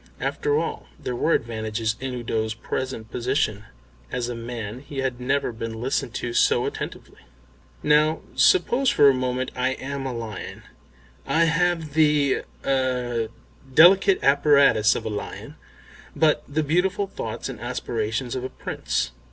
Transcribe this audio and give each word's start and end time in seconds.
After 0.19 0.57
all 0.57 0.87
there 0.97 1.15
were 1.15 1.33
advantages 1.33 1.95
in 1.99 2.13
Udo's 2.15 2.55
present 2.55 3.11
position. 3.11 3.65
As 4.11 4.29
a 4.29 4.33
man 4.35 4.79
he 4.79 4.97
had 4.97 5.21
never 5.21 5.51
been 5.51 5.79
listened 5.79 6.15
to 6.15 6.33
so 6.33 6.65
attentively. 6.65 7.19
"Now 7.83 8.21
suppose 8.35 8.89
for 8.89 9.07
a 9.09 9.13
moment 9.13 9.51
I 9.55 9.73
am 9.73 10.07
a 10.07 10.11
lion. 10.15 10.63
I 11.27 11.43
have 11.43 11.93
the 11.93 12.41
er 12.65 13.29
delicate 13.71 14.17
apparatus 14.23 14.95
of 14.95 15.05
a 15.05 15.09
lion, 15.09 15.53
but 16.15 16.41
the 16.47 16.63
beautiful 16.63 17.05
thoughts 17.05 17.47
and 17.47 17.59
aspirations 17.61 18.35
of 18.35 18.43
a 18.43 18.49
Prince. 18.49 19.11